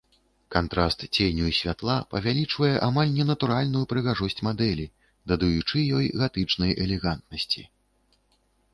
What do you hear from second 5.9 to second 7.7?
ёй гатычнай элегантнасці.